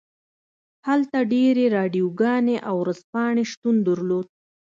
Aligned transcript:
هلته 0.87 1.17
ډیرې 1.33 1.65
راډیوګانې 1.77 2.57
او 2.67 2.75
ورځپاڼې 2.83 3.43
شتون 3.51 3.75
درلود 3.87 4.27